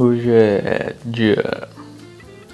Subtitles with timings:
[0.00, 1.68] Hoje é dia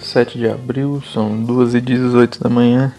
[0.00, 2.94] 7 de abril, são 2 e 18 da manhã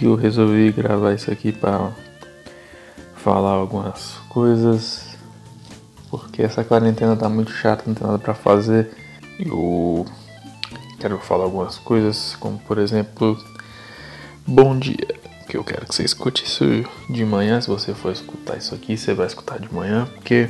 [0.00, 1.92] e eu resolvi gravar isso aqui para
[3.14, 5.16] falar algumas coisas
[6.10, 8.90] porque essa quarentena tá muito chata, não tem nada para fazer.
[9.38, 10.04] Eu
[10.98, 13.38] quero falar algumas coisas, como por exemplo,
[14.44, 15.06] bom dia,
[15.48, 16.64] que eu quero que você escute isso
[17.08, 20.48] de manhã, se você for escutar isso aqui, você vai escutar de manhã, porque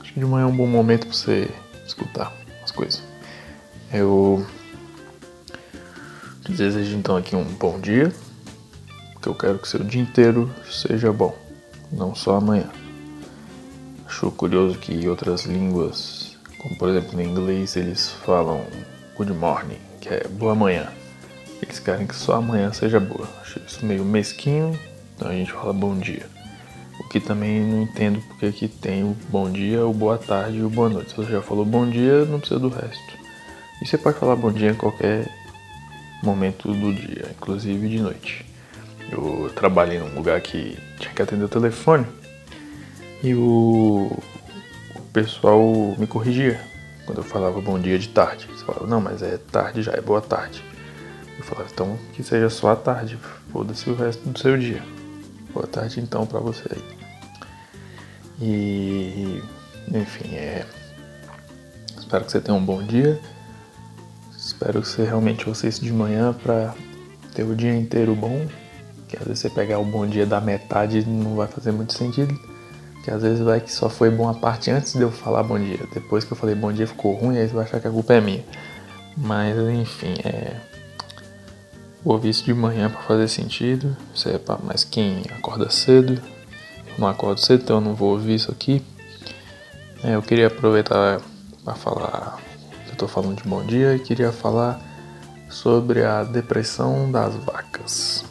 [0.00, 1.50] acho que de manhã é um bom momento para você
[1.86, 2.32] escutar
[2.62, 3.02] as coisas.
[3.92, 4.46] Eu
[6.48, 8.12] desejo então aqui um bom dia,
[9.20, 11.36] que eu quero que seu dia inteiro seja bom,
[11.90, 12.68] não só amanhã.
[14.06, 18.64] Acho curioso que outras línguas, como por exemplo no inglês, eles falam
[19.16, 20.88] good morning, que é boa manhã.
[21.60, 23.28] Eles querem que só amanhã seja boa.
[23.40, 24.78] Acho isso meio mesquinho,
[25.14, 26.28] então a gente fala bom dia.
[27.12, 30.70] Que também não entendo porque que tem o bom dia, o boa tarde e o
[30.70, 31.10] boa noite.
[31.10, 33.18] Se você já falou bom dia, não precisa do resto.
[33.82, 35.28] E você pode falar bom dia em qualquer
[36.22, 38.46] momento do dia, inclusive de noite.
[39.10, 42.06] Eu trabalhei num lugar que tinha que atender o telefone
[43.22, 44.10] e o,
[44.96, 45.62] o pessoal
[45.98, 46.60] me corrigia
[47.04, 48.46] quando eu falava bom dia de tarde.
[48.48, 50.64] Eles falavam, não, mas é tarde já, é boa tarde.
[51.36, 53.18] Eu falava, então que seja só a tarde,
[53.52, 54.82] foda-se o resto do seu dia.
[55.52, 57.01] Boa tarde então para você aí.
[58.40, 59.42] E
[59.88, 60.64] enfim, é.
[61.98, 63.20] Espero que você tenha um bom dia.
[64.36, 66.74] Espero que você realmente ouça isso de manhã para
[67.34, 68.46] ter o dia inteiro bom.
[69.08, 72.38] Que às vezes você pegar o bom dia da metade não vai fazer muito sentido.
[73.04, 75.58] Que às vezes vai que só foi bom a parte antes de eu falar bom
[75.58, 75.80] dia.
[75.92, 78.14] Depois que eu falei bom dia ficou ruim, aí você vai achar que a culpa
[78.14, 78.44] é minha.
[79.16, 80.56] Mas enfim, é.
[82.04, 83.96] Ouvir isso de manhã para fazer sentido.
[84.14, 86.20] Isso é para mais quem acorda cedo.
[86.98, 88.82] Não acordo cedo, então eu não vou ouvir isso aqui.
[90.04, 91.20] É, eu queria aproveitar
[91.64, 92.38] para falar
[92.92, 94.78] eu estou falando de bom dia e queria falar
[95.48, 98.22] sobre a depressão das vacas.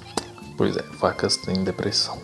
[0.55, 2.19] Pois é, vacas têm depressão.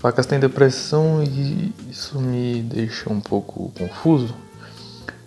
[0.00, 4.34] Vacas têm depressão e isso me deixa um pouco confuso.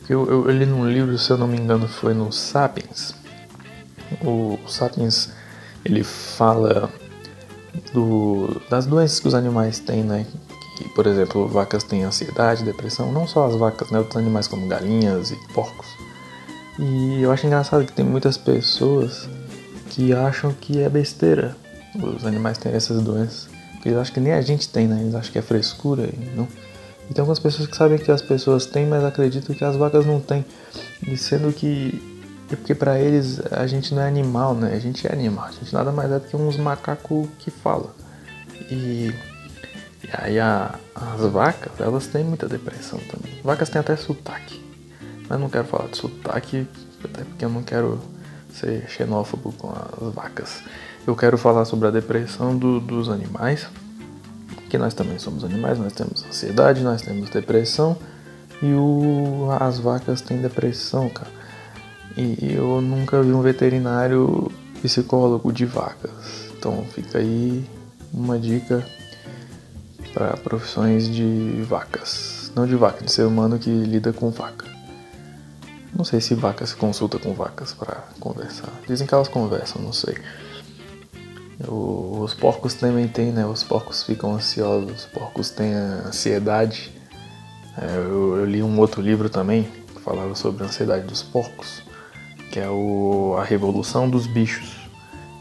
[0.10, 3.16] Eu, eu, eu li num livro, se eu não me engano, foi no Sapiens.
[4.22, 5.32] O Sapiens
[5.86, 6.92] ele fala
[7.94, 10.26] do, das doenças que os animais têm, né?
[10.78, 14.00] Que, por exemplo, vacas têm ansiedade, depressão, não só as vacas, né?
[14.00, 15.88] Outros animais como galinhas e porcos.
[16.78, 19.28] E eu acho engraçado que tem muitas pessoas
[19.90, 21.56] que acham que é besteira
[21.96, 23.50] os animais terem essas doenças.
[23.84, 25.02] Eles acham que nem a gente tem, né?
[25.02, 26.48] Eles acham que é frescura, não.
[27.10, 30.06] E tem algumas pessoas que sabem que as pessoas têm, mas acreditam que as vacas
[30.06, 30.46] não têm.
[31.08, 32.19] E sendo que
[32.52, 34.74] é porque para eles a gente não é animal, né?
[34.74, 35.46] A gente é animal.
[35.46, 37.92] A gente nada mais é do que uns macacos que falam.
[38.72, 39.14] E,
[40.04, 43.40] e aí a, as vacas, elas têm muita depressão também.
[43.44, 44.60] Vacas têm até sotaque.
[45.30, 46.68] Mas não quero falar de sotaque,
[47.04, 48.00] até porque eu não quero
[48.52, 50.64] ser xenófobo com as vacas.
[51.06, 53.68] Eu quero falar sobre a depressão do, dos animais,
[54.70, 57.96] que nós também somos animais, nós temos ansiedade, nós temos depressão,
[58.62, 61.39] e o, as vacas têm depressão, cara.
[62.18, 66.50] E eu nunca vi um veterinário psicólogo de vacas.
[66.58, 67.66] Então fica aí
[68.14, 68.86] uma dica
[70.14, 72.52] para profissões de vacas.
[72.56, 74.66] Não de vaca, de ser humano que lida com vaca.
[75.96, 78.70] Não sei se vaca se consulta com vacas para conversar.
[78.88, 80.16] Dizem que elas conversam, não sei.
[81.68, 83.46] Os porcos também têm, né?
[83.46, 86.92] Os porcos ficam ansiosos, os porcos têm ansiedade.
[87.78, 91.82] É, eu, eu, li um outro livro também que falava sobre a ansiedade dos porcos,
[92.52, 94.90] que é o, a Revolução dos Bichos,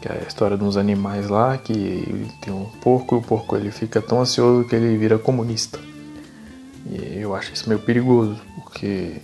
[0.01, 3.55] que é a história de uns animais lá que tem um porco e o porco
[3.55, 5.79] ele fica tão ansioso que ele vira comunista.
[6.85, 9.21] E eu acho isso meio perigoso, porque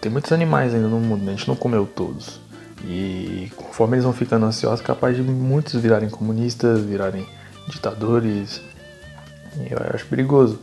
[0.00, 1.32] tem muitos animais ainda no mundo, né?
[1.32, 2.40] a gente não comeu todos.
[2.84, 7.26] E conforme eles vão ficando ansiosos, capaz de muitos virarem comunistas, virarem
[7.68, 8.60] ditadores.
[9.56, 10.60] E eu acho perigoso.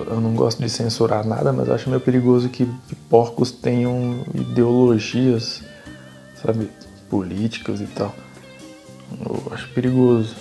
[0.00, 2.68] Eu não gosto de censurar nada, mas eu acho meio perigoso que,
[3.08, 5.62] porcos tenham ideologias,
[6.42, 6.68] sabe,
[7.08, 8.14] políticas e tal.
[9.20, 10.34] Eu acho perigoso.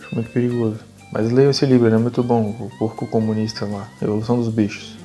[0.00, 0.80] Acho muito perigoso.
[1.12, 4.96] Mas leia esse livro, ele é muito bom, o Porco Comunista lá, Evolução dos Bichos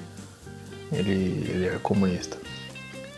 [0.91, 2.37] ele, ele é comunista.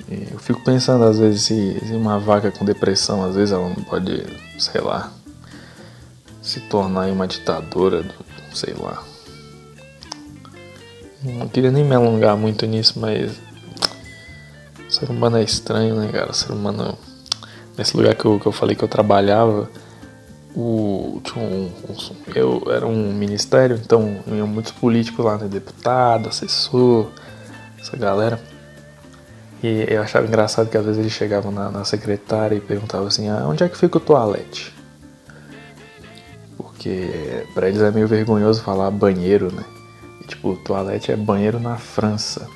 [0.09, 3.67] E eu fico pensando às vezes se, se, uma vaca com depressão, às vezes ela
[3.67, 4.25] não pode,
[4.59, 5.11] sei lá,
[6.41, 8.05] se tornar uma ditadora,
[8.53, 9.03] sei lá.
[11.23, 13.39] Não queria nem me alongar muito nisso, mas
[14.87, 16.31] o ser humano é estranho, né, cara?
[16.31, 16.97] O ser humano.
[17.77, 19.69] Nesse lugar que eu, que eu falei que eu trabalhava,
[20.53, 21.71] o, um,
[22.35, 25.47] eu era um ministério, então iam muitos políticos lá, né?
[25.47, 27.09] Deputado, assessor,
[27.79, 28.39] essa galera.
[29.63, 33.29] E eu achava engraçado que às vezes eles chegavam na, na secretária e perguntavam assim:
[33.29, 34.73] ah, onde é que fica o toalete?
[36.57, 39.63] Porque pra eles é meio vergonhoso falar banheiro, né?
[40.27, 42.47] Tipo, toalete é banheiro na França.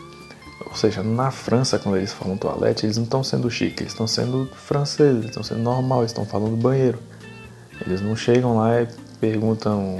[0.65, 4.07] Ou seja, na França, quando eles falam toalete, eles não estão sendo chique, eles estão
[4.07, 6.99] sendo franceses, estão sendo normal, eles estão falando banheiro.
[7.85, 8.87] Eles não chegam lá e
[9.19, 9.97] perguntam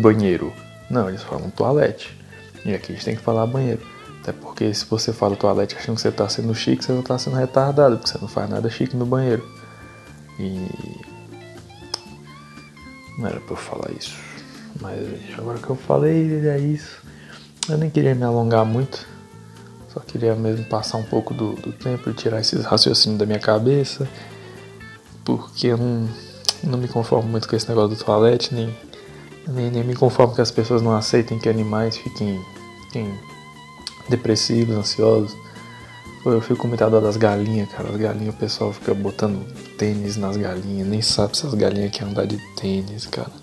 [0.00, 0.52] banheiro.
[0.90, 2.16] Não, eles falam toalete.
[2.64, 3.80] E aqui a gente tem que falar banheiro.
[4.20, 7.36] Até porque se você fala toalete achando que você está sendo chique, você está sendo
[7.36, 9.44] retardado, porque você não faz nada chique no banheiro.
[10.38, 10.66] E.
[13.18, 14.31] Não era pra eu falar isso.
[14.82, 14.98] Mas
[15.38, 17.00] agora que eu falei, é isso.
[17.68, 19.06] Eu nem queria me alongar muito.
[19.88, 23.38] Só queria mesmo passar um pouco do, do tempo e tirar esses raciocínios da minha
[23.38, 24.08] cabeça.
[25.24, 26.08] Porque eu não,
[26.64, 28.76] não me conformo muito com esse negócio do toalete, nem,
[29.46, 32.44] nem, nem me conformo que as pessoas não aceitem que animais fiquem,
[32.86, 33.14] fiquem
[34.08, 35.36] depressivos, ansiosos.
[36.24, 37.88] Eu fico com muita das galinhas, cara.
[37.88, 39.44] As galinhas, o pessoal fica botando
[39.76, 40.88] tênis nas galinhas.
[40.88, 43.41] Nem sabe se as galinhas querem andar de tênis, cara.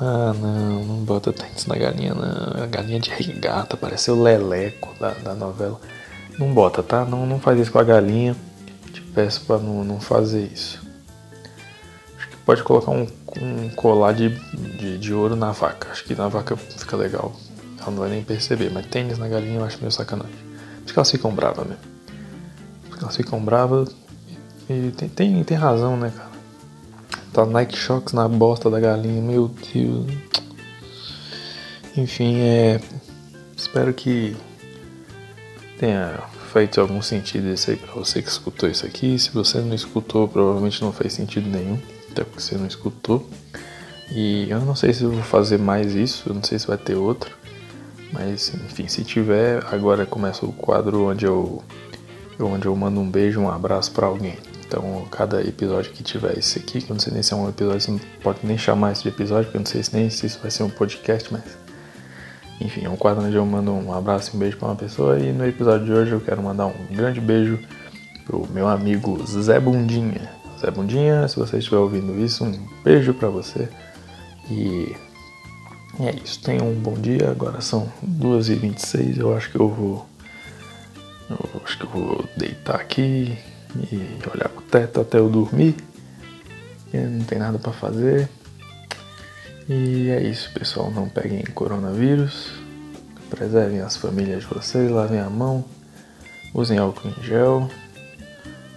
[0.00, 2.62] Ah, não, não bota tênis na galinha, não.
[2.62, 5.80] A galinha de regata, parece o leleco da, da novela.
[6.38, 7.04] Não bota, tá?
[7.04, 8.34] Não, não faz isso com a galinha.
[8.92, 10.82] Te peço pra não, não fazer isso.
[12.18, 13.06] Acho que pode colocar um,
[13.40, 14.30] um colar de,
[14.76, 15.88] de, de ouro na vaca.
[15.92, 17.32] Acho que na vaca fica legal.
[17.78, 20.34] Ela não vai nem perceber, mas tênis na galinha eu acho meio sacanagem.
[20.82, 21.82] Acho que elas ficam bravas mesmo.
[22.88, 23.94] Acho que elas ficam bravas
[24.68, 26.33] e tem, tem, tem razão, né, cara?
[27.34, 30.06] Tá Nike Shocks na bosta da galinha, meu Deus.
[31.96, 32.80] Enfim, é.
[33.56, 34.36] Espero que
[35.76, 36.20] tenha
[36.52, 39.18] feito algum sentido isso aí pra você que escutou isso aqui.
[39.18, 41.76] Se você não escutou, provavelmente não fez sentido nenhum,
[42.08, 43.28] até porque você não escutou.
[44.12, 46.78] E eu não sei se eu vou fazer mais isso, eu não sei se vai
[46.78, 47.36] ter outro.
[48.12, 51.64] Mas enfim, se tiver, agora começa o quadro onde eu,
[52.38, 54.38] onde eu mando um beijo, um abraço para alguém.
[54.76, 57.48] Então, cada episódio que tiver esse aqui, que eu não sei nem se é um
[57.48, 60.26] episódio, você não pode nem chamar isso de episódio, porque eu não sei nem se
[60.26, 61.44] isso vai ser um podcast, mas.
[62.60, 65.16] Enfim, é um quadro onde eu mando um abraço e um beijo para uma pessoa.
[65.20, 67.60] E no episódio de hoje eu quero mandar um grande beijo
[68.26, 70.28] pro meu amigo Zé Bundinha.
[70.60, 73.68] Zé Bundinha, se você estiver ouvindo isso, um beijo para você.
[74.50, 74.92] E
[76.00, 77.30] e é isso, tenham um bom dia.
[77.30, 79.18] Agora são 2h26.
[79.18, 80.04] Eu acho que eu vou.
[81.30, 83.38] Eu acho que eu vou deitar aqui
[83.76, 85.74] e olhar pro teto até eu dormir.
[86.92, 88.28] não tem nada para fazer.
[89.68, 90.90] E é isso, pessoal.
[90.90, 92.52] Não peguem coronavírus.
[93.30, 95.64] Preservem as famílias de vocês, lavem a mão,
[96.52, 97.68] usem álcool em gel.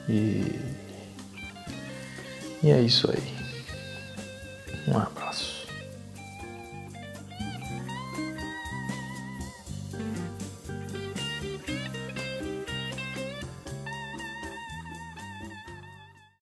[0.09, 0.59] E.
[2.63, 3.38] E é isso aí.
[4.88, 5.56] Um abraço.